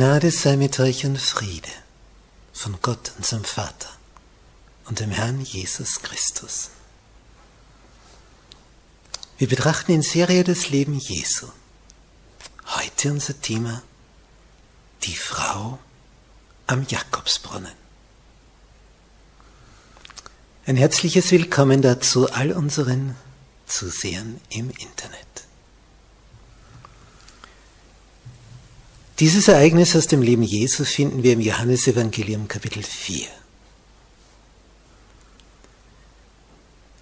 [0.00, 1.68] Gnade sei mit euch und Friede
[2.54, 3.90] von Gott, unserem Vater
[4.86, 6.70] und dem Herrn Jesus Christus.
[9.36, 11.48] Wir betrachten in Serie das Leben Jesu.
[12.68, 13.82] Heute unser Thema
[15.02, 15.78] die Frau
[16.66, 17.74] am Jakobsbrunnen.
[20.64, 23.16] Ein herzliches Willkommen dazu all unseren
[23.66, 25.49] Zusehern im Internet.
[29.20, 33.28] Dieses Ereignis aus dem Leben Jesu finden wir im Johannesevangelium Kapitel 4.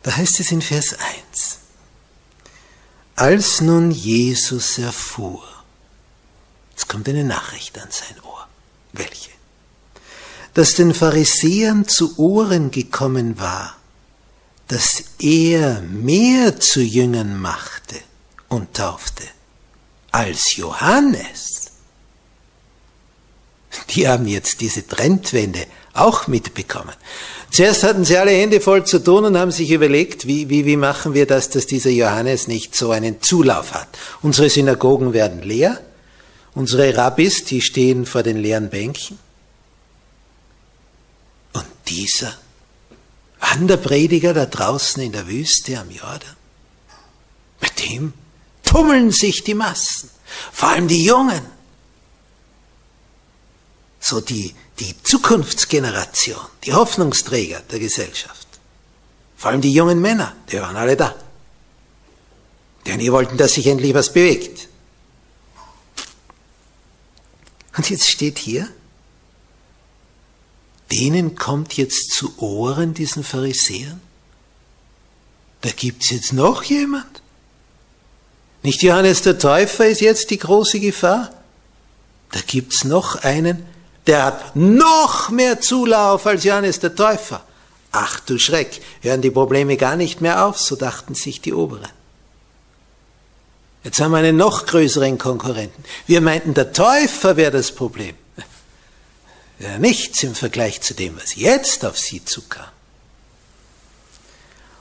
[0.02, 0.96] Da heißt es in Vers
[1.30, 1.58] 1,
[3.14, 5.44] als nun Jesus erfuhr,
[6.70, 8.48] jetzt kommt eine Nachricht an sein Ohr,
[8.92, 9.30] welche?
[10.54, 13.76] Dass den Pharisäern zu Ohren gekommen war,
[14.66, 17.94] dass er mehr zu Jüngern machte
[18.48, 19.22] und taufte
[20.10, 21.57] als Johannes
[23.90, 26.92] die haben jetzt diese Trendwende auch mitbekommen.
[27.50, 30.76] Zuerst hatten sie alle Hände voll zu tun und haben sich überlegt, wie, wie, wie
[30.76, 33.88] machen wir das, dass dieser Johannes nicht so einen Zulauf hat.
[34.22, 35.80] Unsere Synagogen werden leer,
[36.54, 39.18] unsere Rabbis, die stehen vor den leeren Bänken.
[41.54, 42.34] Und dieser
[43.40, 46.36] Wanderprediger da draußen in der Wüste am Jordan,
[47.60, 48.12] mit dem
[48.62, 50.10] tummeln sich die Massen,
[50.52, 51.57] vor allem die Jungen
[54.08, 58.46] so die, die Zukunftsgeneration, die Hoffnungsträger der Gesellschaft.
[59.36, 61.14] Vor allem die jungen Männer, die waren alle da.
[62.86, 64.68] Denn die wollten, dass sich endlich was bewegt.
[67.76, 68.68] Und jetzt steht hier,
[70.90, 74.00] denen kommt jetzt zu Ohren, diesen Pharisäern,
[75.60, 77.22] da gibt's jetzt noch jemand.
[78.62, 81.30] Nicht Johannes der Täufer ist jetzt die große Gefahr.
[82.32, 83.64] Da gibt's noch einen,
[84.08, 87.44] der hat noch mehr Zulauf als Johannes der Täufer.
[87.92, 91.90] Ach du Schreck, hören die Probleme gar nicht mehr auf, so dachten sich die Oberen.
[93.84, 95.84] Jetzt haben wir einen noch größeren Konkurrenten.
[96.06, 98.16] Wir meinten, der Täufer wäre das Problem.
[99.60, 102.68] Ja, nichts im Vergleich zu dem, was jetzt auf sie zukam.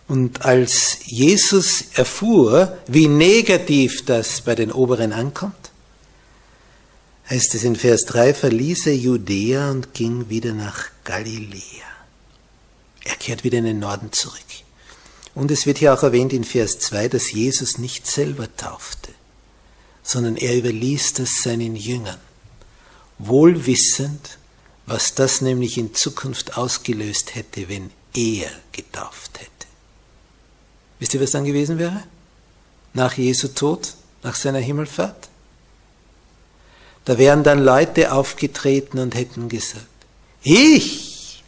[0.07, 5.66] Und als Jesus erfuhr, wie negativ das bei den Oberen ankommt,
[7.29, 11.85] heißt es in Vers 3, verließ er Judäa und ging wieder nach Galiläa.
[13.03, 14.41] Er kehrt wieder in den Norden zurück.
[15.35, 19.11] Und es wird hier auch erwähnt in Vers 2, dass Jesus nicht selber taufte,
[20.03, 22.19] sondern er überließ das seinen Jüngern,
[23.19, 24.39] wohl wissend,
[24.85, 29.51] was das nämlich in Zukunft ausgelöst hätte, wenn er getauft hätte.
[30.99, 32.03] Wisst ihr, was dann gewesen wäre?
[32.93, 33.93] Nach Jesu Tod,
[34.23, 35.29] nach seiner Himmelfahrt?
[37.07, 39.87] Da wären dann Leute aufgetreten und hätten gesagt,
[40.43, 41.41] ich,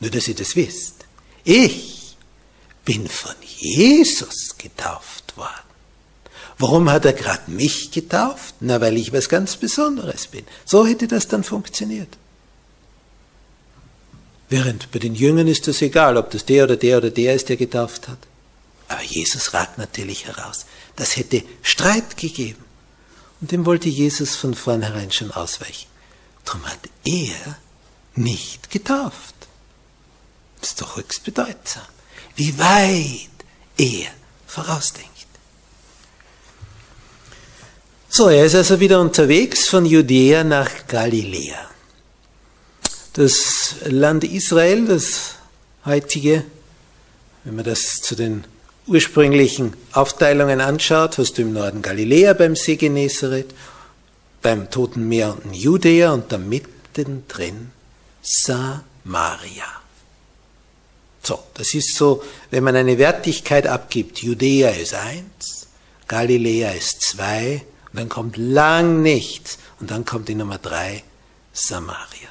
[0.00, 1.04] nur dass ihr das wisst,
[1.44, 2.16] ich
[2.84, 5.70] bin von Jesus getauft worden.
[6.58, 8.56] Warum hat er gerade mich getauft?
[8.58, 10.44] Na, weil ich was ganz Besonderes bin.
[10.64, 12.18] So hätte das dann funktioniert.
[14.48, 17.48] Während bei den Jüngern ist das egal, ob das der oder der oder der ist,
[17.48, 18.18] der getauft hat.
[18.88, 20.66] Aber Jesus ragt natürlich heraus.
[20.96, 22.63] Das hätte Streit gegeben.
[23.40, 25.88] Und dem wollte Jesus von vornherein schon ausweichen.
[26.44, 27.58] Darum hat er
[28.14, 29.34] nicht getauft.
[30.60, 31.84] Das ist doch höchst bedeutsam,
[32.36, 33.28] wie weit
[33.76, 34.10] er
[34.46, 35.10] vorausdenkt.
[38.08, 41.68] So, er ist also wieder unterwegs von Judäa nach Galiläa.
[43.14, 45.34] Das Land Israel, das
[45.84, 46.44] heutige,
[47.42, 48.44] wenn man das zu den
[48.86, 53.54] ursprünglichen Aufteilungen anschaut, hast du im Norden Galiläa beim See Genezareth,
[54.42, 57.70] beim Toten Meer unten Judäa und da mittendrin
[58.22, 59.64] Samaria.
[61.22, 65.66] So, das ist so, wenn man eine Wertigkeit abgibt, Judäa ist eins,
[66.06, 67.62] Galiläa ist zwei,
[67.94, 69.58] und dann kommt lang nichts.
[69.78, 71.04] Und dann kommt die Nummer drei,
[71.52, 72.28] Samaria.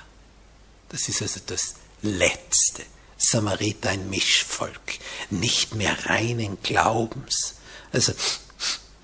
[0.90, 2.84] Das ist also das Letzte.
[3.24, 5.00] Samariter ein Mischvolk,
[5.30, 7.56] nicht mehr reinen Glaubens.
[7.94, 8.14] Also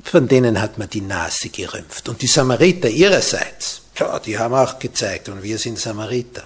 [0.03, 2.09] von denen hat man die Nase gerümpft.
[2.09, 6.43] Und die Samariter ihrerseits, ja, die haben auch gezeigt, und wir sind Samariter,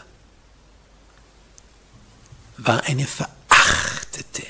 [2.57, 4.43] war eine verachtete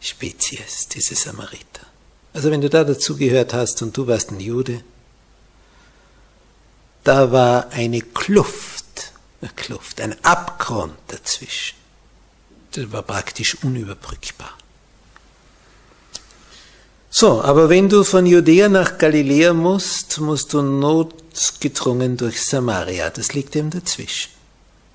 [0.00, 1.86] Spezies, diese Samariter.
[2.32, 4.82] Also wenn du da dazugehört hast und du warst ein Jude,
[7.04, 11.77] da war eine Kluft, eine Kluft, ein Abgrund dazwischen.
[12.72, 14.56] Das war praktisch unüberbrückbar.
[17.10, 23.08] So, aber wenn du von Judäa nach Galiläa musst, musst du notgedrungen durch Samaria.
[23.10, 24.30] Das liegt eben dazwischen.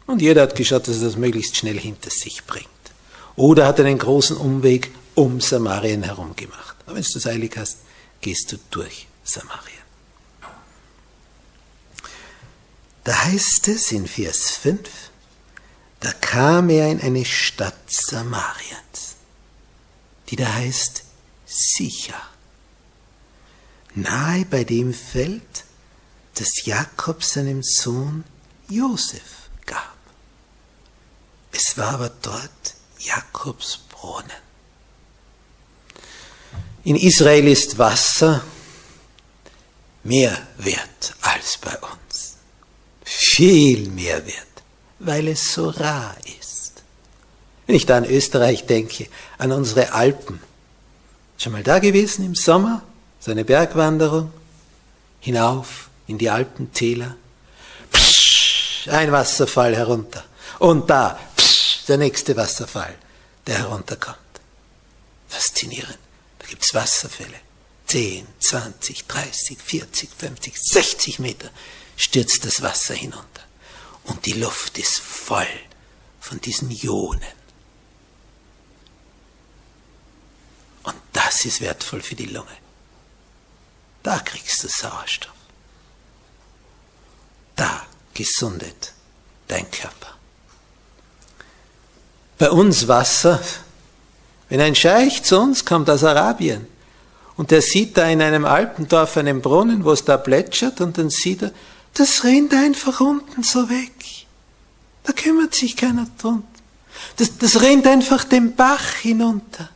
[0.06, 2.68] Und jeder hat geschaut, dass er das möglichst schnell hinter sich bringt.
[3.36, 6.76] Oder hat einen großen Umweg um Samarien herum gemacht.
[6.86, 7.80] Aber wenn du das eilig hast,
[8.22, 9.74] gehst du durch Samaria.
[13.04, 14.80] Da heißt es in Vers 5,
[16.04, 19.16] da kam er in eine Stadt Samariens,
[20.30, 21.04] die da heißt
[21.46, 22.22] Sicher,
[23.96, 25.64] nahe bei dem Feld,
[26.36, 28.26] das Jakob seinem Sohn
[28.68, 29.96] Josef gab.
[31.54, 34.32] Es war aber dort Jakobs Brunnen.
[36.84, 38.44] In Israel ist Wasser
[40.04, 42.36] mehr wert als bei uns.
[43.06, 44.53] Viel mehr wert,
[45.06, 46.84] weil es so rar ist.
[47.68, 49.08] Wenn ich da an Österreich denke,
[49.38, 50.42] an unsere Alpen,
[51.38, 52.84] schon mal da gewesen im Sommer,
[53.20, 54.32] so eine Bergwanderung,
[55.20, 57.16] hinauf in die Alpentäler,
[57.92, 60.24] psch, ein Wasserfall herunter.
[60.60, 62.96] Und da, psch, der nächste Wasserfall,
[63.48, 64.18] der herunterkommt.
[65.28, 65.98] Faszinierend.
[66.40, 67.40] Da gibt es Wasserfälle.
[67.88, 71.50] 10, 20, 30, 40, 50, 60 Meter
[71.96, 73.42] stürzt das Wasser hinunter.
[74.06, 75.48] Und die Luft ist voll
[76.20, 77.22] von diesen Ionen.
[80.84, 82.58] Und das ist wertvoll für die Lunge.
[84.04, 85.32] Da kriegst du Sauerstoff.
[87.56, 88.94] Da gesundet
[89.48, 90.18] dein Körper.
[92.38, 93.42] Bei uns Wasser
[94.54, 96.68] wenn ein Scheich zu uns kommt aus Arabien
[97.38, 101.10] und der sieht da in einem Alpendorf einen Brunnen, wo es da plätschert und dann
[101.10, 101.52] sieht er,
[101.96, 103.93] das rennt einfach unten so weg.
[105.04, 106.44] Da kümmert sich keiner drum.
[107.18, 109.70] Das, das rennt einfach den Bach hinunter.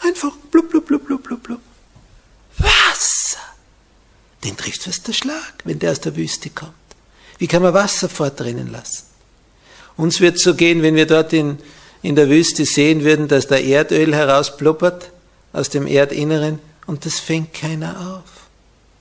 [0.00, 1.60] Einfach blub, blub, blub, blub, blub, blub.
[2.58, 3.38] Wasser.
[4.44, 6.72] Den trifft fast der Schlag, wenn der aus der Wüste kommt.
[7.38, 9.04] Wie kann man Wasser fortrennen lassen?
[9.96, 11.58] Uns wird so gehen, wenn wir dort in,
[12.02, 15.10] in der Wüste sehen würden, dass da Erdöl herauspluppert
[15.52, 18.48] aus dem Erdinneren und das fängt keiner auf.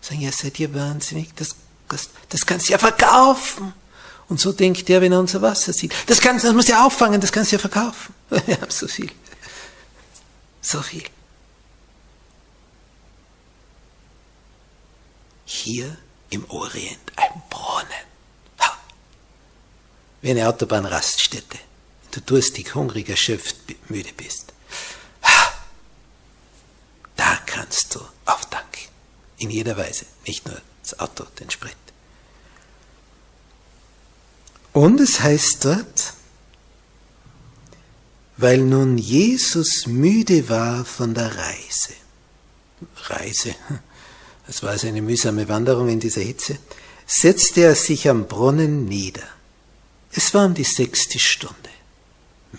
[0.01, 1.55] Sagen, ja, seid ihr wahnsinnig, das,
[1.89, 3.73] das, das kannst du ja verkaufen.
[4.29, 5.93] Und so denkt er, wenn er unser Wasser sieht.
[6.07, 8.13] Das, kannst, das musst du ja auffangen, das kannst du ja verkaufen.
[8.29, 9.11] Wir haben so viel.
[10.61, 11.03] So viel.
[15.45, 15.97] Hier
[16.29, 18.05] im Orient ein Brunnen.
[18.59, 18.77] Ha.
[20.21, 21.57] Wie eine Autobahnraststätte
[22.17, 23.57] du durstig, hungrig, erschöpft,
[23.89, 24.53] müde bist.
[27.15, 28.67] Da kannst du aufdanken.
[29.37, 30.05] In jeder Weise.
[30.25, 31.75] Nicht nur das Auto, den Sprit.
[34.77, 36.13] Und es heißt dort,
[38.37, 41.93] weil nun Jesus müde war von der Reise.
[43.05, 43.55] Reise,
[44.45, 46.59] das war also eine mühsame Wanderung in dieser Hitze,
[47.07, 49.27] setzte er sich am Brunnen nieder.
[50.11, 51.71] Es war um die sechste Stunde.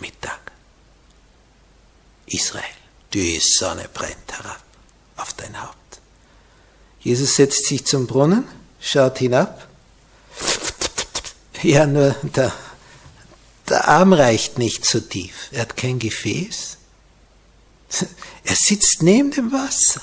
[0.00, 0.50] Mittag.
[2.26, 2.64] Israel,
[3.14, 4.64] die Sonne brennt herab
[5.18, 6.00] auf dein Haupt.
[6.98, 8.42] Jesus setzt sich zum Brunnen,
[8.80, 9.67] schaut hinab.
[11.62, 12.52] Ja, nur der,
[13.68, 15.48] der Arm reicht nicht so tief.
[15.52, 16.76] Er hat kein Gefäß.
[18.44, 20.00] Er sitzt neben dem Wasser.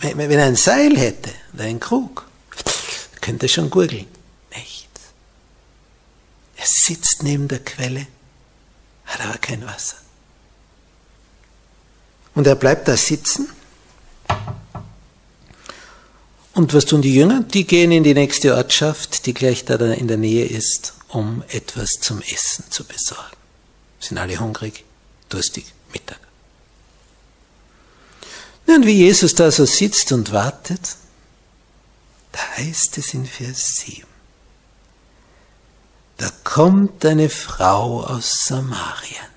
[0.00, 2.26] Wenn er ein Seil hätte oder einen Krug,
[3.22, 4.06] könnt ihr schon gurgeln.
[4.54, 5.00] Nichts.
[6.56, 8.06] Er sitzt neben der Quelle,
[9.06, 9.96] hat aber kein Wasser.
[12.34, 13.48] Und er bleibt da sitzen.
[16.58, 17.44] Und was tun die Jünger?
[17.44, 22.00] Die gehen in die nächste Ortschaft, die gleich da in der Nähe ist, um etwas
[22.00, 23.36] zum Essen zu besorgen.
[24.00, 24.84] Sind alle hungrig,
[25.28, 26.18] durstig, Mittag.
[28.66, 30.96] Und wie Jesus da so sitzt und wartet,
[32.32, 34.04] da heißt es in Vers 7,
[36.16, 39.30] da kommt eine Frau aus Samarien,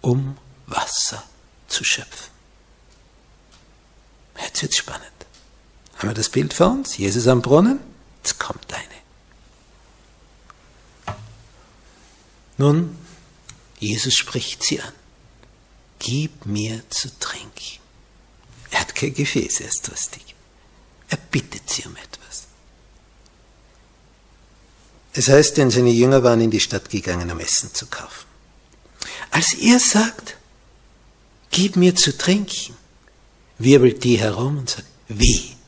[0.00, 0.36] um
[0.66, 1.22] Wasser
[1.68, 2.32] zu schöpfen.
[4.36, 5.19] Jetzt wird's spannend.
[6.00, 6.96] Haben wir das Bild vor uns?
[6.96, 7.78] Jesus am Brunnen?
[8.22, 8.86] Jetzt kommt eine.
[12.56, 12.96] Nun,
[13.78, 14.94] Jesus spricht sie an.
[15.98, 17.80] Gib mir zu trinken.
[18.70, 20.34] Er hat kein Gefäß, er ist durstig.
[21.10, 22.46] Er bittet sie um etwas.
[25.12, 28.26] Es heißt, denn seine Jünger waren in die Stadt gegangen, um Essen zu kaufen.
[29.32, 30.38] Als er sagt,
[31.50, 32.74] gib mir zu trinken,
[33.58, 35.59] wirbelt die herum und sagt, wie?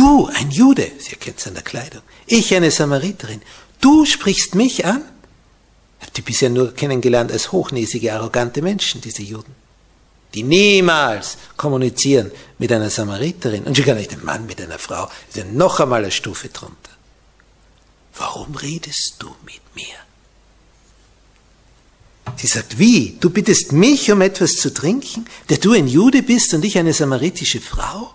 [0.00, 3.42] Du, ein Jude, sie erkennt es an der Kleidung, ich eine Samariterin,
[3.82, 5.02] du sprichst mich an?
[5.98, 9.54] Ich habe die bisher nur kennengelernt als hochnäsige, arrogante Menschen, diese Juden,
[10.32, 15.06] die niemals kommunizieren mit einer Samariterin und schon gar nicht ein Mann mit einer Frau,
[15.28, 16.92] ist ja noch einmal eine Stufe drunter.
[18.16, 19.98] Warum redest du mit mir?
[22.38, 23.18] Sie sagt, wie?
[23.20, 26.94] Du bittest mich um etwas zu trinken, der du ein Jude bist und ich eine
[26.94, 28.14] samaritische Frau?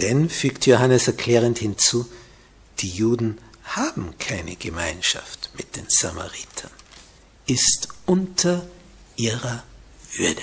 [0.00, 2.08] Denn, fügt Johannes erklärend hinzu,
[2.78, 6.70] die Juden haben keine Gemeinschaft mit den Samaritern,
[7.46, 8.66] ist unter
[9.16, 9.62] ihrer
[10.16, 10.42] Würde.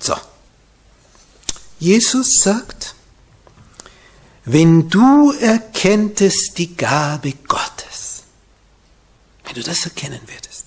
[0.00, 0.14] So.
[1.78, 2.94] Jesus sagt,
[4.44, 8.22] wenn du erkenntest die Gabe Gottes,
[9.44, 10.64] wenn du das erkennen würdest,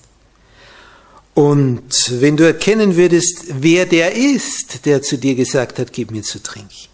[1.34, 6.24] und wenn du erkennen würdest, wer der ist, der zu dir gesagt hat, gib mir
[6.24, 6.91] zu trinken,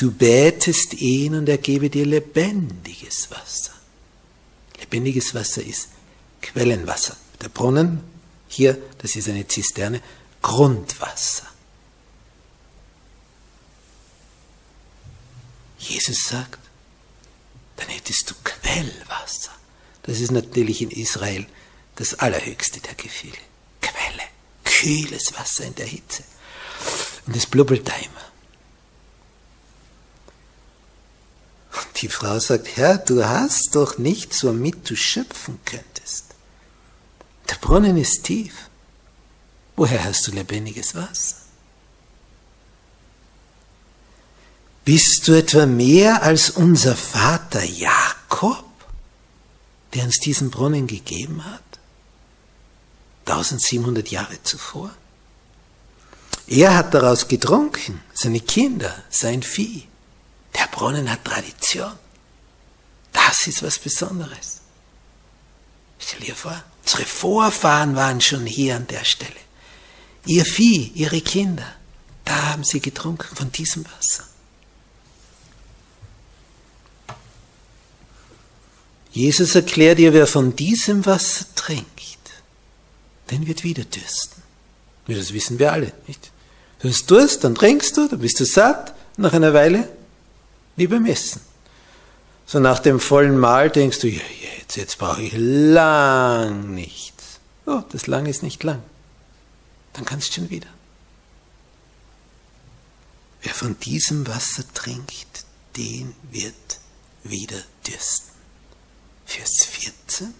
[0.00, 3.72] Du betest ihn und er gebe dir lebendiges Wasser.
[4.78, 5.88] Lebendiges Wasser ist
[6.40, 7.18] Quellenwasser.
[7.42, 8.02] Der Brunnen,
[8.48, 10.00] hier, das ist eine Zisterne,
[10.40, 11.46] Grundwasser.
[15.78, 16.58] Jesus sagt,
[17.76, 19.52] dann hättest du Quellwasser.
[20.04, 21.46] Das ist natürlich in Israel
[21.96, 23.36] das allerhöchste der Gefühle.
[23.82, 24.22] Quelle,
[24.64, 26.24] kühles Wasser in der Hitze.
[27.26, 28.29] Und es blubbelt da immer.
[31.96, 36.24] Die Frau sagt, Herr, du hast doch nichts, womit du schöpfen könntest.
[37.48, 38.70] Der Brunnen ist tief.
[39.76, 41.36] Woher hast du lebendiges Wasser?
[44.84, 48.64] Bist du etwa mehr als unser Vater Jakob,
[49.94, 51.62] der uns diesen Brunnen gegeben hat?
[53.26, 54.90] 1700 Jahre zuvor.
[56.46, 59.89] Er hat daraus getrunken, seine Kinder, sein Vieh.
[60.54, 61.92] Der Brunnen hat Tradition.
[63.12, 64.60] Das ist was Besonderes.
[65.98, 69.32] Stell dir vor, unsere Vorfahren waren schon hier an der Stelle.
[70.26, 71.66] Ihr Vieh, ihre Kinder,
[72.24, 74.24] da haben sie getrunken von diesem Wasser.
[79.12, 81.88] Jesus erklärt dir, wer von diesem Wasser trinkt,
[83.30, 84.42] den wird wieder dürsten.
[85.06, 86.30] Das wissen wir alle, nicht?
[86.80, 89.88] Du hast Durst, dann trinkst du, dann bist du satt, nach einer Weile
[90.80, 91.42] wie beim Essen.
[92.46, 97.38] So nach dem vollen Mahl denkst du, jetzt, jetzt brauche ich lang nichts.
[97.66, 98.82] Oh, das lang ist nicht lang.
[99.92, 100.68] Dann kannst du schon wieder.
[103.42, 105.44] Wer von diesem Wasser trinkt,
[105.76, 106.80] den wird
[107.24, 108.30] wieder dürsten.
[109.26, 110.34] Vers 14.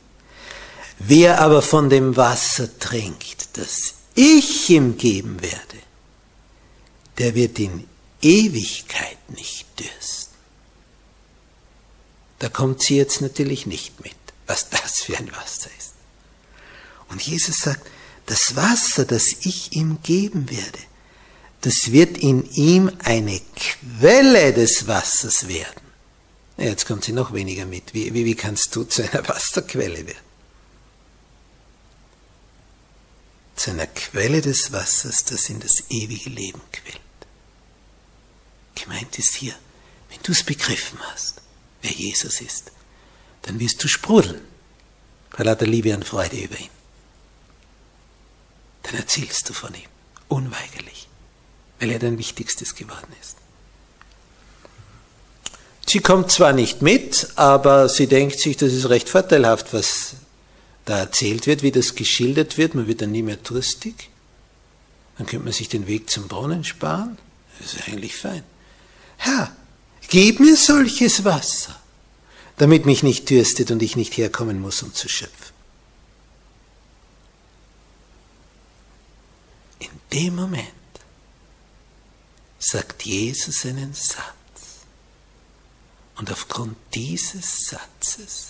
[0.99, 5.79] Wer aber von dem Wasser trinkt, das ich ihm geben werde,
[7.19, 7.87] der wird in
[8.23, 10.20] Ewigkeit nicht dürsten.
[12.41, 14.17] Da kommt sie jetzt natürlich nicht mit,
[14.47, 15.93] was das für ein Wasser ist.
[17.09, 17.87] Und Jesus sagt,
[18.27, 20.79] das Wasser, das ich ihm geben werde,
[21.61, 25.83] das wird in ihm eine Quelle des Wassers werden.
[26.57, 27.93] Jetzt kommt sie noch weniger mit.
[27.93, 30.31] Wie, wie, wie kannst du zu einer Wasserquelle werden?
[33.57, 37.01] Zu einer Quelle des Wassers, das in das ewige Leben quillt.
[38.77, 39.55] Gemeint ist hier,
[40.09, 41.40] wenn du es begriffen hast,
[41.83, 42.73] wer Jesus ist,
[43.43, 44.41] dann wirst du sprudeln
[45.31, 46.71] vor lauter Liebe und Freude über ihn.
[48.83, 49.89] Dann erzählst du von ihm,
[50.29, 51.09] unweigerlich.
[51.81, 53.37] weil er dein Wichtigstes geworden ist.
[55.87, 60.15] Sie kommt zwar nicht mit, aber sie denkt sich, das ist recht vorteilhaft, was
[60.85, 62.75] da erzählt wird, wie das geschildert wird.
[62.75, 64.11] Man wird dann nie mehr durstig.
[65.19, 67.19] Dann könnte man sich den Weg zum Brunnen sparen.
[67.59, 68.45] Das ist eigentlich fein.
[69.17, 69.55] Herr,
[70.11, 71.81] gib mir solches Wasser,
[72.59, 75.55] damit mich nicht dürstet und ich nicht herkommen muss, um zu schöpfen.
[79.79, 80.69] In dem Moment
[82.59, 84.35] sagt Jesus einen Satz.
[86.17, 88.49] Und aufgrund dieses Satzes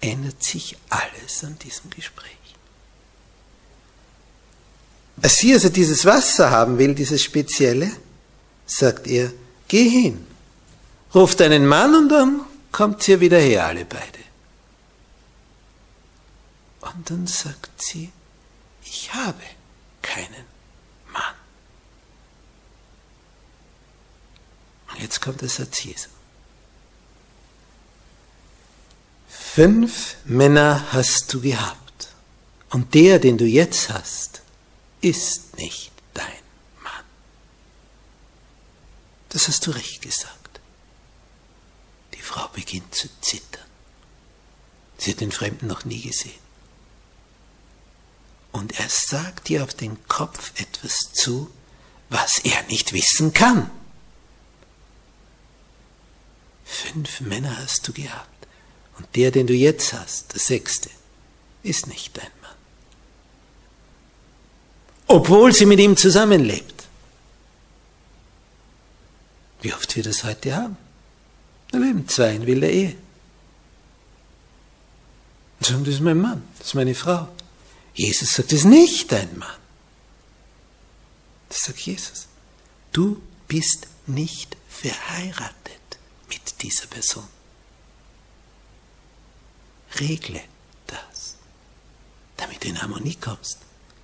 [0.00, 2.30] ändert sich alles an diesem Gespräch.
[5.20, 7.90] Als sie also dieses Wasser haben will, dieses Spezielle,
[8.66, 9.32] sagt er,
[9.70, 10.26] geh hin,
[11.14, 12.40] ruft einen Mann und dann
[12.72, 14.18] kommt ihr wieder her, alle beide.
[16.80, 18.10] Und dann sagt sie,
[18.84, 19.42] ich habe
[20.02, 20.44] keinen
[21.12, 21.34] Mann.
[24.90, 26.08] Und jetzt kommt der Satz Jesu.
[29.28, 32.08] Fünf Männer hast du gehabt
[32.70, 34.42] und der, den du jetzt hast,
[35.00, 36.42] ist nicht dein
[36.82, 37.04] Mann.
[39.30, 40.60] Das hast du recht gesagt.
[42.14, 43.64] Die Frau beginnt zu zittern.
[44.98, 46.38] Sie hat den Fremden noch nie gesehen.
[48.52, 51.50] Und er sagt ihr auf den Kopf etwas zu,
[52.08, 53.70] was er nicht wissen kann.
[56.64, 58.46] Fünf Männer hast du gehabt.
[58.98, 60.90] Und der, den du jetzt hast, der sechste,
[61.62, 62.50] ist nicht dein Mann
[65.10, 66.69] obwohl sie mit ihm zusammenlebt.
[69.62, 70.76] Wie oft wir das heute haben?
[71.70, 72.96] Da leben zwei in wilder Ehe.
[75.58, 77.28] Und sagen, das ist mein Mann, das ist meine Frau.
[77.94, 79.58] Jesus sagt, das ist nicht dein Mann.
[81.48, 82.26] Das sagt Jesus.
[82.92, 87.26] Du bist nicht verheiratet mit dieser Person.
[89.98, 90.40] Regle
[90.86, 91.36] das,
[92.36, 93.58] damit du in Harmonie kommst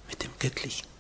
[0.08, 0.95] mit dem Göttlichen.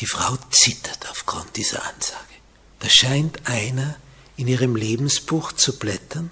[0.00, 2.22] Die Frau zittert aufgrund dieser Ansage.
[2.80, 3.96] Da scheint einer
[4.36, 6.30] in ihrem Lebensbuch zu blättern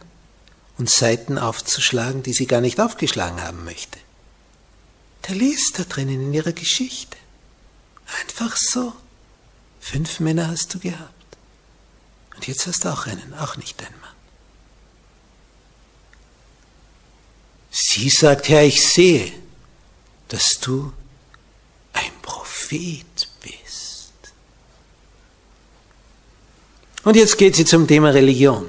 [0.79, 3.99] und Seiten aufzuschlagen, die sie gar nicht aufgeschlagen haben möchte.
[5.29, 7.17] Der liest da drinnen in ihrer Geschichte.
[8.21, 8.93] Einfach so.
[9.81, 11.13] Fünf Männer hast du gehabt.
[12.37, 14.11] Und jetzt hast du auch einen, auch nicht dein Mann.
[17.71, 19.33] Sie sagt, Herr, ich sehe,
[20.29, 20.93] dass du
[21.93, 24.13] ein Prophet bist.
[27.07, 28.67] Und jetzt geht sie zum Thema Religion.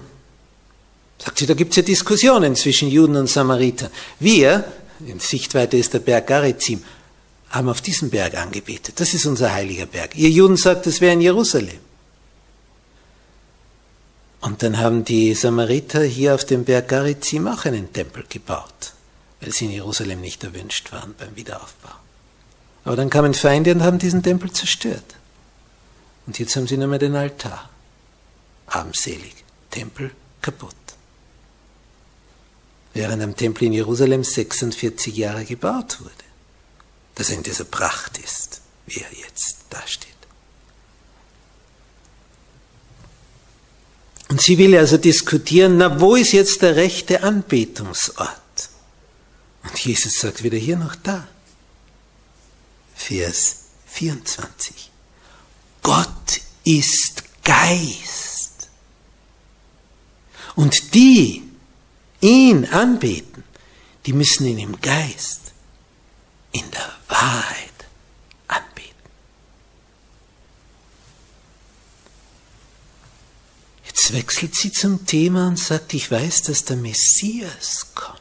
[1.18, 3.90] Sagt sie, da gibt es ja Diskussionen zwischen Juden und Samaritern.
[4.20, 4.64] Wir,
[5.08, 6.84] in Sichtweite ist der Berg Garizim,
[7.50, 9.00] haben auf diesem Berg angebetet.
[9.00, 10.16] Das ist unser heiliger Berg.
[10.16, 11.80] Ihr Juden sagt, das wäre in Jerusalem.
[14.42, 18.94] Und dann haben die Samariter hier auf dem Berg Garizim auch einen Tempel gebaut,
[19.42, 21.96] weil sie in Jerusalem nicht erwünscht waren beim Wiederaufbau.
[22.86, 25.16] Aber dann kamen Feinde und haben diesen Tempel zerstört.
[26.28, 27.72] Und jetzt haben sie nur mehr den Altar.
[28.68, 29.44] Armselig.
[29.72, 30.76] Tempel kaputt.
[32.94, 36.12] Während am Tempel in Jerusalem 46 Jahre gebaut wurde.
[37.16, 40.08] Dass er in dieser Pracht ist, wie er jetzt dasteht.
[44.30, 48.70] Und sie will also diskutieren, na, wo ist jetzt der rechte Anbetungsort?
[49.64, 51.28] Und Jesus sagt weder hier noch da.
[52.96, 53.56] Vers
[53.88, 54.92] 24.
[55.82, 58.27] Gott ist Geist.
[60.58, 61.42] Und die
[62.20, 63.46] ihn anbeten,
[64.06, 65.54] die müssen ihn im Geist,
[66.52, 67.74] in der Wahrheit
[68.50, 68.92] anbeten.
[73.86, 78.20] Jetzt wechselt sie zum Thema und sagt, ich weiß, dass der Messias kommt.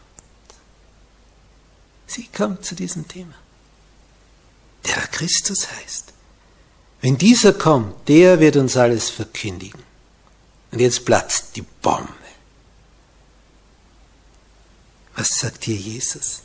[2.06, 3.34] Sie kommt zu diesem Thema
[4.86, 6.12] der Christus heißt.
[7.00, 9.82] Wenn dieser kommt, der wird uns alles verkündigen.
[10.72, 12.12] Und jetzt platzt die Bombe.
[15.16, 16.42] Was sagt hier Jesus?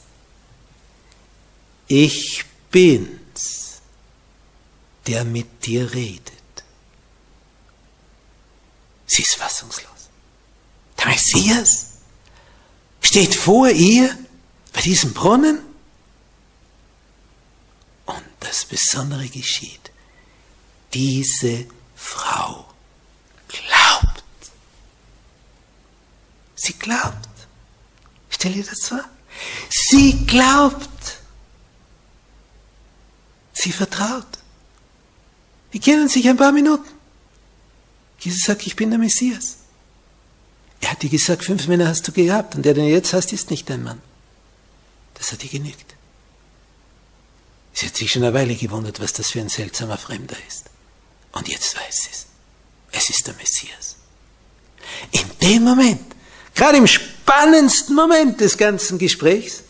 [1.87, 3.81] Ich bin's,
[5.07, 6.31] der mit dir redet.
[9.05, 10.09] Sie ist fassungslos.
[10.97, 11.87] Der Messias
[13.01, 14.17] steht vor ihr
[14.73, 15.71] bei diesem Brunnen
[18.51, 19.91] das Besondere geschieht.
[20.93, 22.67] Diese Frau
[23.47, 24.23] glaubt.
[26.55, 27.30] Sie glaubt.
[28.41, 29.05] Stell dir das vor.
[29.69, 31.19] Sie glaubt.
[33.53, 34.25] Sie vertraut.
[35.73, 36.89] Die kennen sich ein paar Minuten.
[38.19, 39.57] Jesus sagt, ich bin der Messias.
[40.79, 43.31] Er hat dir gesagt, fünf Männer hast du gehabt und der, den du jetzt hast,
[43.31, 44.01] ist nicht dein Mann.
[45.13, 45.93] Das hat ihr genügt.
[47.73, 50.65] Sie hat sich schon eine Weile gewundert, was das für ein seltsamer Fremder ist.
[51.31, 52.25] Und jetzt weiß sie es.
[52.91, 53.97] Es ist der Messias.
[55.11, 56.15] In dem Moment,
[56.55, 56.87] gerade im
[57.31, 59.63] spannendsten Moment des ganzen Gesprächs,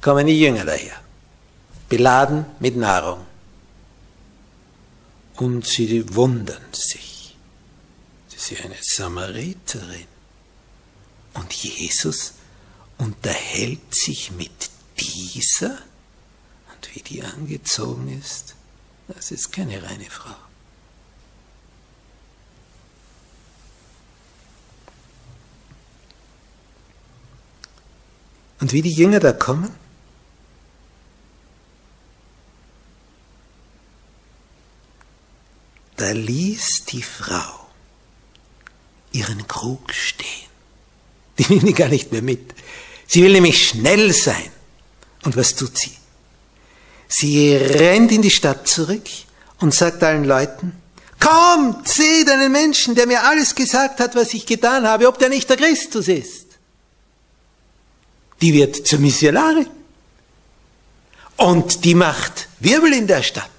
[0.00, 1.00] kommen die Jünger daher,
[1.88, 3.26] beladen mit Nahrung.
[5.36, 7.36] Und sie wundern sich.
[8.28, 10.06] Sie ist eine Samariterin.
[11.34, 12.34] Und Jesus
[12.98, 15.78] unterhält sich mit dieser
[16.72, 18.54] und wie die angezogen ist,
[19.08, 20.49] das ist keine reine Frau.
[28.60, 29.74] Und wie die Jünger da kommen,
[35.96, 37.66] da ließ die Frau
[39.12, 40.48] ihren Krug stehen.
[41.38, 42.54] Die nimmt ihn gar nicht mehr mit.
[43.06, 44.50] Sie will nämlich schnell sein.
[45.24, 45.96] Und was tut sie?
[47.08, 49.06] Sie rennt in die Stadt zurück
[49.58, 50.80] und sagt allen Leuten,
[51.18, 55.28] Kommt, seht einen Menschen, der mir alles gesagt hat, was ich getan habe, ob der
[55.28, 56.46] nicht der Christus ist.
[58.40, 59.68] Die wird zur Missionarin.
[61.36, 63.50] Und die macht Wirbel in der Stadt.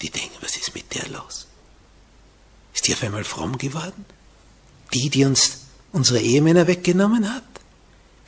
[0.00, 1.46] Die denken, was ist mit der los?
[2.74, 4.04] Ist die auf einmal fromm geworden?
[4.94, 5.58] Die, die uns
[5.92, 7.42] unsere Ehemänner weggenommen hat?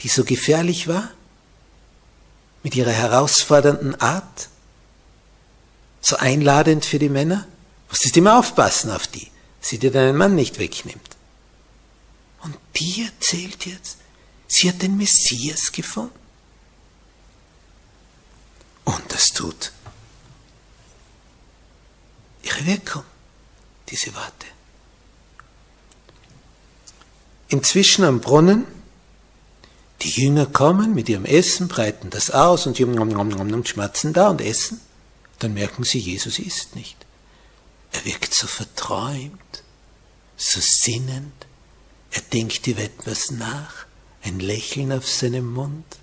[0.01, 1.11] Die so gefährlich war?
[2.63, 4.49] mit ihrer herausfordernden Art,
[6.01, 7.47] so einladend für die Männer,
[7.89, 9.29] musstest immer aufpassen auf die,
[9.61, 11.17] sie dir deinen Mann nicht wegnimmt.
[12.43, 13.99] Und die erzählt jetzt,
[14.51, 16.19] sie hat den Messias gefunden.
[18.85, 19.73] Und das tut
[22.43, 23.05] ihre Wirkung,
[23.89, 24.47] diese Worte.
[27.49, 28.67] Inzwischen am Brunnen
[30.03, 32.79] die Jünger kommen mit ihrem Essen, breiten das aus und
[33.69, 34.81] schmatzen da und essen.
[35.41, 36.97] Dann merken sie, Jesus isst nicht.
[37.93, 39.63] Er wirkt so verträumt,
[40.37, 41.35] so sinnend.
[42.13, 43.80] Er denkt über etwas nach,
[44.22, 45.98] ein Lächeln auf seinem Mund.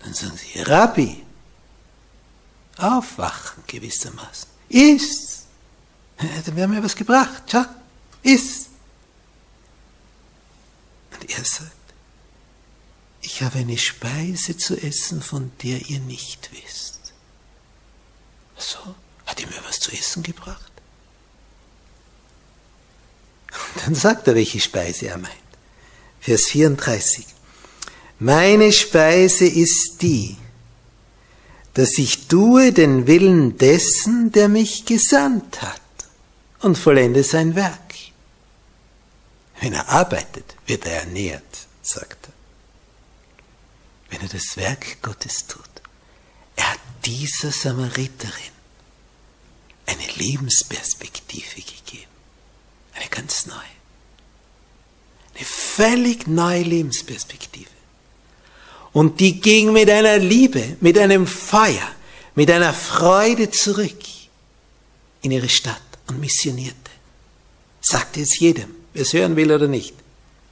[0.00, 1.24] Dann sagen sie, Rabbi,
[2.76, 4.48] aufwachen gewissermaßen.
[4.68, 5.44] Iss!
[6.16, 7.42] Dann werden wir was gebracht.
[7.50, 7.64] Schau,
[8.22, 8.66] iss!
[11.12, 11.72] Und er sagt,
[13.20, 17.12] ich habe eine Speise zu essen, von der ihr nicht wisst.
[18.56, 18.94] So,
[19.26, 20.72] hat er mir was zu essen gebracht?
[23.74, 25.47] Und dann sagt er, welche Speise er meint.
[26.20, 27.26] Vers 34.
[28.18, 30.36] Meine Speise ist die,
[31.74, 35.80] dass ich tue den Willen dessen, der mich gesandt hat
[36.60, 37.94] und vollende sein Werk.
[39.60, 42.38] Wenn er arbeitet, wird er ernährt, sagt er
[44.10, 45.64] wenn er das Werk Gottes tut.
[46.56, 48.52] Er hat dieser Samariterin
[49.86, 52.10] eine Lebensperspektive gegeben.
[52.94, 53.77] Eine ganz neue.
[55.38, 57.70] Eine völlig neue Lebensperspektive.
[58.92, 61.88] Und die ging mit einer Liebe, mit einem Feuer,
[62.34, 63.98] mit einer Freude zurück
[65.22, 66.74] in ihre Stadt und missionierte.
[67.80, 69.94] Sagte es jedem, wer es hören will oder nicht.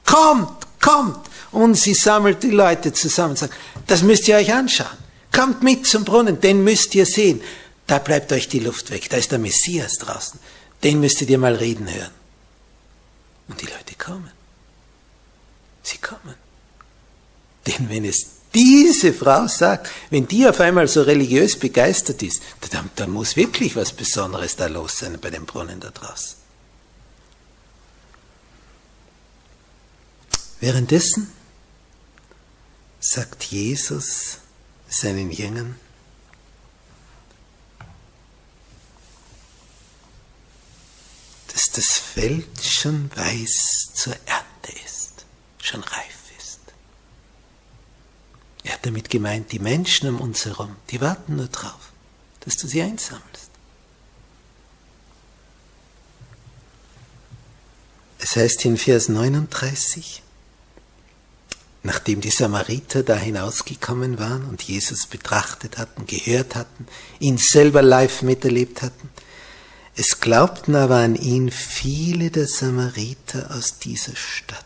[0.05, 3.55] Kommt, kommt, und sie sammelt die Leute zusammen und sagt,
[3.87, 4.97] das müsst ihr euch anschauen.
[5.33, 7.41] Kommt mit zum Brunnen, den müsst ihr sehen.
[7.85, 10.39] Da bleibt euch die Luft weg, da ist der Messias draußen.
[10.83, 12.11] Den müsstet ihr mal reden hören.
[13.49, 14.36] Und die Leute kommen.
[15.87, 16.35] Sie kommen.
[17.65, 22.89] Denn wenn es diese Frau sagt, wenn die auf einmal so religiös begeistert ist, dann,
[22.95, 26.35] dann muss wirklich was Besonderes da los sein bei dem Brunnen da draußen.
[30.59, 31.31] Währenddessen
[32.99, 34.39] sagt Jesus
[34.89, 35.75] seinen Jüngern,
[41.53, 44.36] dass das Feld schon weiß zur ist,
[45.67, 46.59] schon reif ist.
[48.63, 51.91] Er hat damit gemeint, die Menschen um uns herum, die warten nur drauf,
[52.41, 53.51] dass du sie einsammelst.
[58.19, 60.21] Es heißt in Vers 39,
[61.83, 66.87] nachdem die Samariter da hinausgekommen waren und Jesus betrachtet hatten, gehört hatten,
[67.19, 69.09] ihn selber live miterlebt hatten.
[69.95, 74.65] Es glaubten aber an ihn viele der Samariter aus dieser Stadt,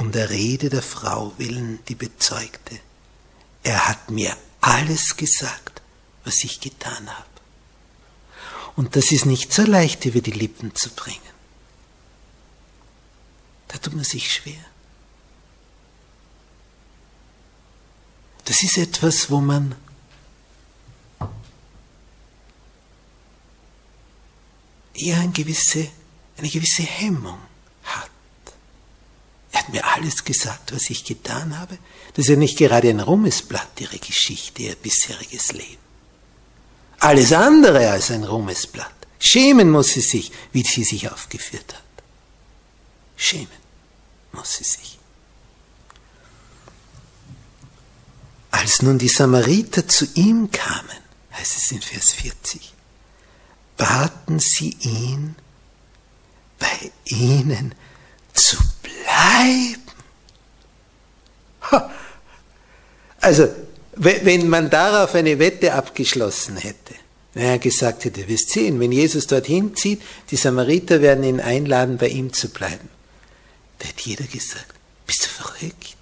[0.00, 2.80] um der Rede der Frau willen, die bezeugte,
[3.62, 5.82] er hat mir alles gesagt,
[6.24, 7.28] was ich getan habe.
[8.76, 11.20] Und das ist nicht so leicht über die Lippen zu bringen.
[13.68, 14.64] Da tut man sich schwer.
[18.46, 19.74] Das ist etwas, wo man
[24.94, 25.88] eher eine gewisse,
[26.38, 27.49] eine gewisse Hemmung
[29.70, 31.78] mir alles gesagt, was ich getan habe.
[32.14, 35.78] Das ist ja nicht gerade ein Ruhmesblatt, ihre Geschichte, ihr bisheriges Leben.
[36.98, 38.92] Alles andere als ein Ruhmesblatt.
[39.18, 41.82] Schämen muss sie sich, wie sie sich aufgeführt hat.
[43.16, 43.48] Schämen
[44.32, 44.98] muss sie sich.
[48.50, 50.98] Als nun die Samariter zu ihm kamen,
[51.32, 52.74] heißt es in Vers 40,
[53.76, 55.36] baten sie ihn,
[56.58, 57.74] bei ihnen
[58.34, 58.99] zu bleiben.
[63.20, 63.48] Also,
[63.96, 66.94] wenn man darauf eine Wette abgeschlossen hätte,
[67.34, 71.98] wenn er gesagt hätte, wir sehen, wenn Jesus dorthin zieht, die Samariter werden ihn einladen,
[71.98, 72.88] bei ihm zu bleiben.
[73.78, 74.74] Da hätte jeder gesagt,
[75.06, 75.96] bist du verrückt?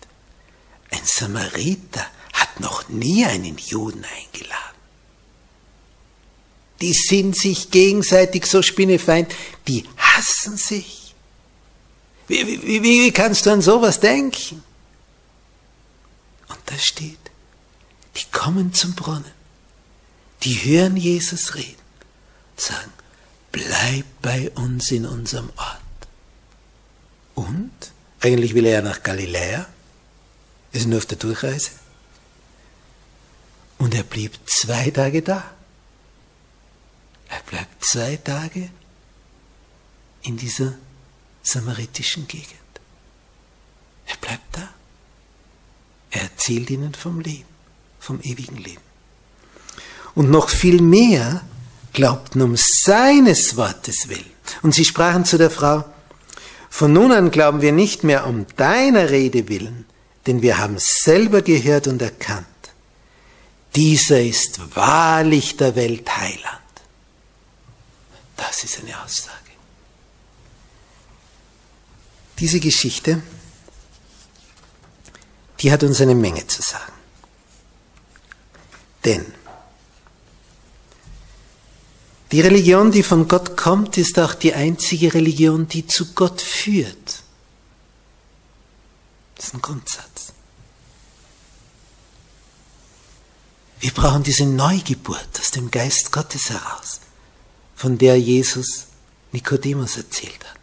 [0.90, 4.78] Ein Samariter hat noch nie einen Juden eingeladen.
[6.80, 9.34] Die sind sich gegenseitig so spinnefeind,
[9.66, 10.97] die hassen sich.
[12.28, 14.62] Wie, wie, wie kannst du an sowas denken?
[16.48, 17.18] Und da steht,
[18.16, 19.32] die kommen zum Brunnen,
[20.42, 21.82] die hören Jesus reden,
[22.56, 22.92] sagen,
[23.50, 25.80] bleib bei uns in unserem Ort.
[27.34, 27.72] Und,
[28.20, 29.66] eigentlich will er ja nach Galiläa,
[30.72, 31.70] ist nur auf der Durchreise.
[33.78, 35.44] Und er blieb zwei Tage da.
[37.28, 38.70] Er bleibt zwei Tage
[40.22, 40.74] in dieser
[41.48, 42.54] samaritischen Gegend.
[44.06, 44.68] Er bleibt da.
[46.10, 47.48] Er erzählt ihnen vom Leben,
[48.00, 48.82] vom ewigen Leben.
[50.14, 51.42] Und noch viel mehr
[51.92, 54.30] glaubten um seines Wortes willen.
[54.62, 55.84] Und sie sprachen zu der Frau,
[56.70, 59.86] von nun an glauben wir nicht mehr um deiner Rede willen,
[60.26, 62.46] denn wir haben selber gehört und erkannt,
[63.74, 66.58] dieser ist wahrlich der Welt Heiland.
[68.36, 69.47] Das ist eine Aussage.
[72.38, 73.22] Diese Geschichte,
[75.60, 76.92] die hat uns eine Menge zu sagen.
[79.04, 79.26] Denn
[82.30, 87.22] die Religion, die von Gott kommt, ist auch die einzige Religion, die zu Gott führt.
[89.34, 90.32] Das ist ein Grundsatz.
[93.80, 97.00] Wir brauchen diese Neugeburt aus dem Geist Gottes heraus,
[97.76, 98.86] von der Jesus
[99.32, 100.57] Nikodemus erzählt hat.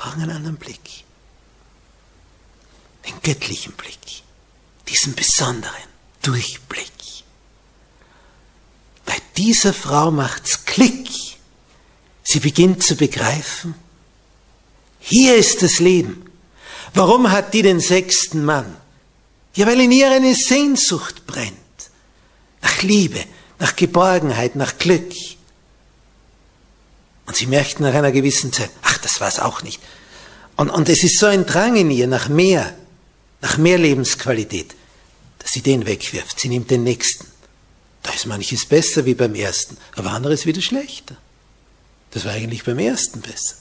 [0.00, 1.04] Brauchen einen anderen Blick,
[3.06, 4.22] den göttlichen Blick,
[4.88, 5.74] diesen besonderen
[6.22, 6.90] Durchblick.
[9.04, 11.06] Bei dieser Frau macht's Klick.
[12.22, 13.74] Sie beginnt zu begreifen,
[15.00, 16.24] hier ist das Leben.
[16.94, 18.74] Warum hat die den sechsten Mann?
[19.52, 21.58] Ja, weil in ihr eine Sehnsucht brennt
[22.62, 23.22] nach Liebe,
[23.58, 25.12] nach Geborgenheit, nach Glück.
[27.30, 29.80] Und sie merkt nach einer gewissen Zeit, ach, das war es auch nicht.
[30.56, 32.74] Und, und es ist so ein Drang in ihr nach mehr,
[33.40, 34.74] nach mehr Lebensqualität,
[35.38, 36.40] dass sie den wegwirft.
[36.40, 37.28] Sie nimmt den nächsten.
[38.02, 41.16] Da ist manches besser wie beim ersten, aber anderes wieder schlechter.
[42.10, 43.54] Das war eigentlich beim ersten besser.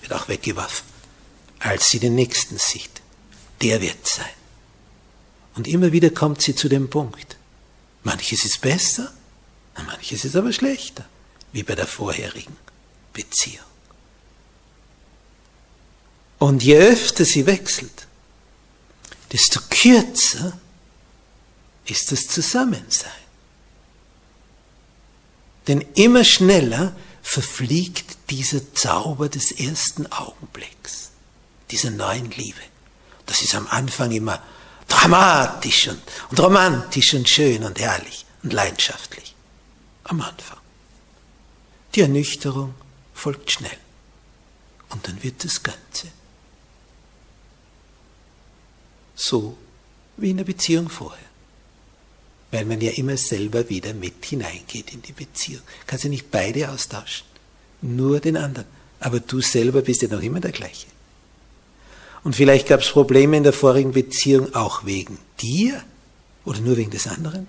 [0.00, 0.86] Wird auch weggeworfen,
[1.58, 3.02] als sie den nächsten sieht.
[3.60, 4.24] Der wird sein.
[5.54, 7.36] Und immer wieder kommt sie zu dem Punkt.
[8.04, 9.12] Manches ist besser,
[9.86, 11.04] manches ist aber schlechter,
[11.52, 12.56] wie bei der vorherigen
[13.12, 13.64] Beziehung.
[16.38, 18.06] Und je öfter sie wechselt,
[19.32, 20.58] desto kürzer
[21.84, 23.10] ist das Zusammensein.
[25.66, 31.10] Denn immer schneller verfliegt dieser Zauber des ersten Augenblicks,
[31.70, 32.60] dieser neuen Liebe.
[33.26, 34.42] Das ist am Anfang immer
[34.88, 39.34] dramatisch und, und romantisch und schön und herrlich und leidenschaftlich.
[40.04, 40.59] Am Anfang.
[41.94, 42.74] Die Ernüchterung
[43.14, 43.78] folgt schnell.
[44.90, 46.08] Und dann wird das Ganze
[49.14, 49.56] so
[50.16, 51.18] wie in der Beziehung vorher.
[52.50, 55.62] Weil man ja immer selber wieder mit hineingeht in die Beziehung.
[55.86, 57.26] Kannst du nicht beide austauschen.
[57.82, 58.66] Nur den anderen.
[58.98, 60.86] Aber du selber bist ja noch immer der gleiche.
[62.22, 65.82] Und vielleicht gab es Probleme in der vorigen Beziehung auch wegen dir
[66.44, 67.46] oder nur wegen des anderen.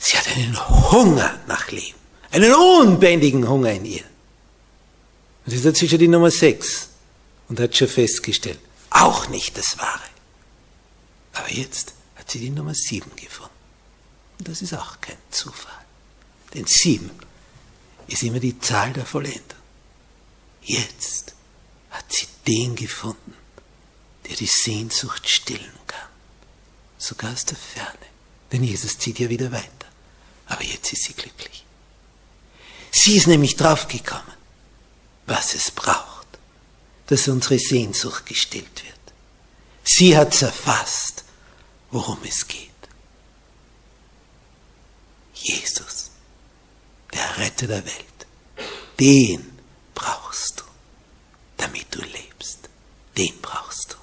[0.00, 0.58] Sie hat einen
[0.90, 1.98] Hunger nach Leben,
[2.32, 4.04] einen unbändigen Hunger in ihr.
[5.44, 6.88] Und ist dazwischen die Nummer 6
[7.48, 8.58] und hat schon festgestellt,
[8.88, 10.00] auch nicht das Wahre.
[11.34, 13.52] Aber jetzt hat sie die Nummer sieben gefunden.
[14.38, 15.84] Und das ist auch kein Zufall.
[16.54, 17.10] Denn sieben
[18.06, 19.58] ist immer die Zahl der Vollendung.
[20.62, 21.34] Jetzt
[21.90, 23.34] hat sie den gefunden,
[24.26, 26.08] der die Sehnsucht stillen kann.
[26.96, 28.06] Sogar aus der Ferne.
[28.50, 29.79] Denn Jesus zieht ja wieder weiter.
[30.50, 31.64] Aber jetzt ist sie glücklich.
[32.90, 34.34] Sie ist nämlich draufgekommen,
[35.26, 36.26] was es braucht,
[37.06, 38.98] dass unsere Sehnsucht gestillt wird.
[39.84, 41.24] Sie hat es erfasst,
[41.92, 42.68] worum es geht.
[45.34, 46.10] Jesus,
[47.14, 48.26] der Retter der Welt,
[48.98, 49.58] den
[49.94, 50.64] brauchst du,
[51.56, 52.58] damit du lebst.
[53.16, 53.96] Den brauchst du.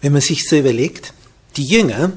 [0.00, 1.14] Wenn man sich so überlegt,
[1.56, 2.12] die Jünger,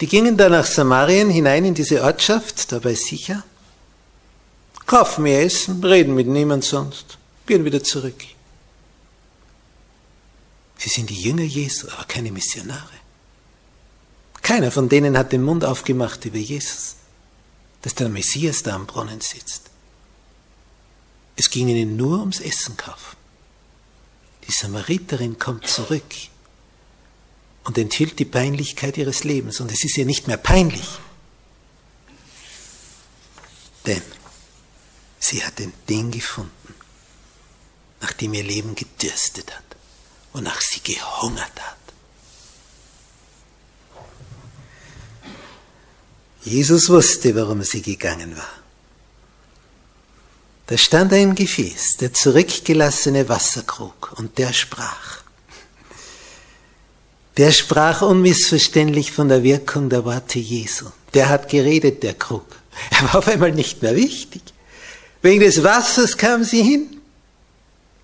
[0.00, 3.42] die gingen da nach Samarien hinein in diese Ortschaft, dabei sicher,
[4.86, 8.24] kaufen ihr Essen, reden mit niemand sonst, gehen wieder zurück.
[10.78, 12.98] Sie sind die Jünger Jesu, aber keine Missionare.
[14.42, 16.94] Keiner von denen hat den Mund aufgemacht über Jesus,
[17.82, 19.64] dass der Messias da am Brunnen sitzt.
[21.36, 23.16] Es ging ihnen nur ums Essen kaufen.
[24.46, 26.04] Die Samariterin kommt zurück
[27.68, 29.60] und enthüllt die Peinlichkeit ihres Lebens.
[29.60, 30.88] Und es ist ihr nicht mehr peinlich.
[33.84, 34.00] Denn
[35.18, 36.74] sie hat den Ding gefunden,
[38.00, 39.64] nach dem ihr Leben gedürstet hat
[40.32, 41.76] und nach sie gehungert hat.
[46.44, 48.58] Jesus wusste, warum sie gegangen war.
[50.68, 55.27] Da stand ein Gefäß, der zurückgelassene Wasserkrug, und der sprach.
[57.38, 60.86] Der sprach unmissverständlich von der Wirkung der Worte Jesu.
[61.14, 62.44] Der hat geredet, der Krug.
[62.90, 64.42] Er war auf einmal nicht mehr wichtig.
[65.22, 67.00] Wegen des Wassers kam sie hin.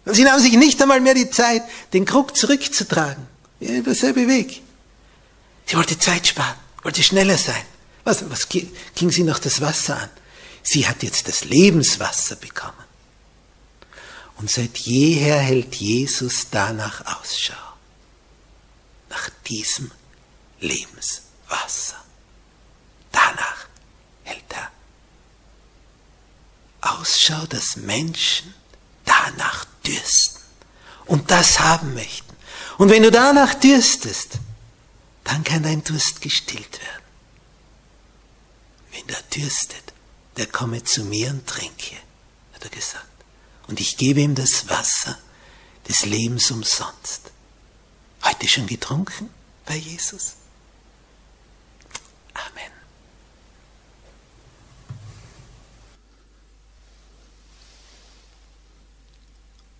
[0.04, 3.26] Und sie nahm sich nicht einmal mehr die Zeit, den Krug zurückzutragen.
[3.58, 4.62] Ja, derselbe Weg.
[5.66, 7.62] Sie wollte Zeit sparen, wollte schneller sein.
[8.04, 10.10] Was, was ging sie noch das Wasser an?
[10.62, 12.72] Sie hat jetzt das Lebenswasser bekommen.
[14.36, 17.73] Und seit jeher hält Jesus danach Ausschau
[19.14, 19.90] nach diesem
[20.60, 22.02] Lebenswasser.
[23.12, 23.66] Danach
[24.24, 24.70] hält er
[26.80, 28.54] Ausschau, dass Menschen
[29.04, 30.42] danach dürsten
[31.06, 32.34] und das haben möchten.
[32.78, 34.38] Und wenn du danach dürstest,
[35.22, 37.04] dann kann dein Durst gestillt werden.
[38.90, 39.92] Wenn der dürstet,
[40.36, 41.96] der komme zu mir und trinke,
[42.52, 43.06] hat er gesagt.
[43.68, 45.16] Und ich gebe ihm das Wasser
[45.88, 47.30] des Lebens umsonst.
[48.24, 49.28] Heute schon getrunken
[49.66, 50.34] bei Jesus?
[52.32, 52.72] Amen.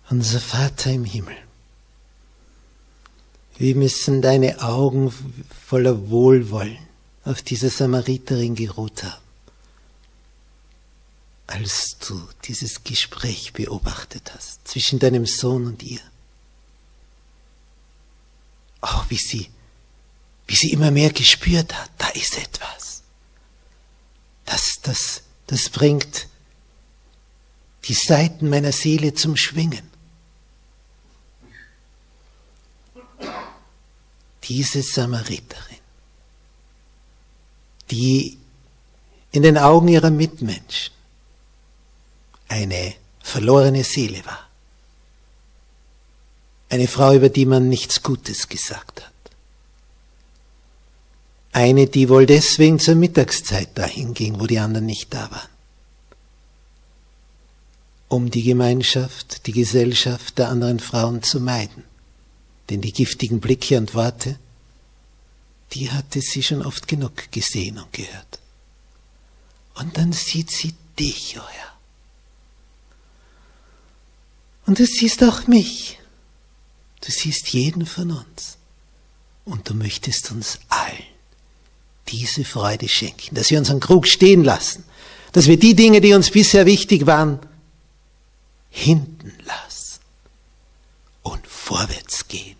[0.09, 1.35] Unser Vater im Himmel,
[3.57, 5.11] wir müssen deine Augen
[5.67, 6.77] voller Wohlwollen
[7.23, 9.23] auf diese Samariterin geruht haben,
[11.47, 16.01] als du dieses Gespräch beobachtet hast zwischen deinem Sohn und ihr
[19.05, 19.49] auch wie sie,
[20.47, 23.03] wie sie immer mehr gespürt hat, da ist etwas.
[24.45, 26.27] Das, das, das bringt
[27.85, 29.89] die Seiten meiner Seele zum Schwingen.
[34.43, 35.79] Diese Samariterin,
[37.89, 38.37] die
[39.31, 40.93] in den Augen ihrer Mitmenschen
[42.47, 44.47] eine verlorene Seele war,
[46.69, 49.11] eine Frau, über die man nichts Gutes gesagt hat.
[51.51, 55.49] Eine, die wohl deswegen zur Mittagszeit dahin ging, wo die anderen nicht da waren.
[58.07, 61.83] Um die Gemeinschaft, die Gesellschaft der anderen Frauen zu meiden.
[62.69, 64.37] Denn die giftigen Blicke und Worte,
[65.71, 68.39] die hatte sie schon oft genug gesehen und gehört.
[69.75, 71.73] Und dann sieht sie dich, oh Herr.
[74.65, 75.99] Und du siehst auch mich.
[77.05, 78.57] Du siehst jeden von uns.
[79.43, 81.03] Und du möchtest uns allen
[82.07, 84.83] diese Freude schenken, dass wir unseren Krug stehen lassen,
[85.31, 87.39] dass wir die Dinge, die uns bisher wichtig waren,
[88.69, 89.99] hinten lassen
[91.23, 92.57] und vorwärts gehen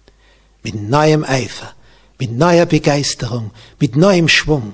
[0.64, 1.74] mit neuem Eifer,
[2.20, 4.74] mit neuer Begeisterung, mit neuem Schwung,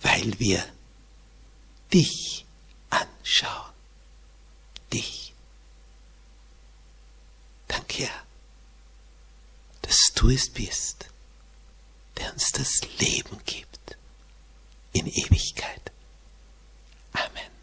[0.00, 0.64] weil wir
[1.92, 2.44] dich
[2.90, 3.72] anschauen.
[4.92, 5.32] Dich.
[7.68, 8.23] Danke, Herr
[9.84, 11.06] dass du es bist,
[12.16, 13.96] der uns das Leben gibt
[14.92, 15.92] in Ewigkeit.
[17.12, 17.53] Amen.